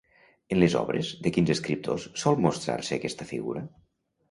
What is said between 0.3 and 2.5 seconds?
En les obres de quins escriptors sol